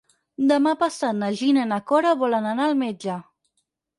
Demà 0.51 0.71
passat 0.83 1.17
na 1.23 1.29
Gina 1.41 1.65
i 1.65 1.69
na 1.73 1.79
Cora 1.91 2.15
volen 2.23 2.49
anar 2.55 2.65
al 2.71 2.75
metge. 2.83 3.21